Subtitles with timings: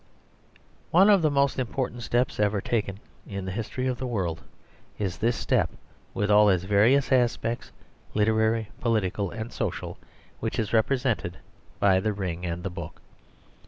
[0.89, 4.41] One of the most important steps ever taken in the history of the world
[4.97, 5.69] is this step,
[6.15, 7.71] with all its various aspects,
[8.15, 9.99] literary, political, and social,
[10.39, 11.37] which is represented
[11.79, 12.99] by The Ring and the Book.